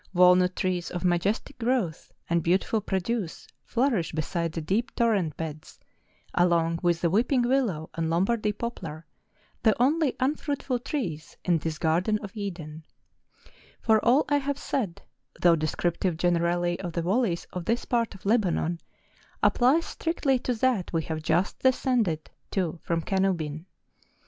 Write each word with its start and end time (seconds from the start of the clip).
Walnut 0.15 0.55
trees 0.55 0.89
of 0.89 1.05
majestic 1.05 1.59
growth 1.59 2.11
and 2.27 2.41
beautiful 2.41 2.81
produce, 2.81 3.45
flourish 3.63 4.13
beside 4.13 4.51
the 4.53 4.59
deep 4.59 4.95
torrent 4.95 5.37
beds, 5.37 5.79
along 6.33 6.79
with 6.81 7.01
the 7.01 7.09
weeping 7.11 7.43
willow 7.43 7.87
and 7.93 8.09
Lombardy 8.09 8.51
poplar, 8.51 9.05
the 9.61 9.79
only 9.79 10.15
unfruitful 10.19 10.79
trees 10.79 11.37
in 11.45 11.59
this 11.59 11.77
garden 11.77 12.17
of 12.23 12.35
Eden; 12.35 12.83
for 13.79 14.03
all 14.03 14.25
I 14.27 14.37
have 14.37 14.57
said, 14.57 15.03
though 15.39 15.55
descriptive 15.55 16.17
gene¬ 16.17 16.41
rally 16.41 16.79
of 16.79 16.93
the 16.93 17.03
valleys 17.03 17.45
of 17.53 17.65
this 17.65 17.85
part 17.85 18.15
of 18.15 18.25
Lebanon, 18.25 18.79
applies 19.43 19.85
strictly 19.85 20.39
to 20.39 20.55
that 20.55 20.91
we 20.91 21.03
have 21.03 21.21
just 21.21 21.59
descended 21.59 22.27
to 22.49 22.79
from 22.81 23.03
Canu 23.03 23.37
bin. 23.37 23.67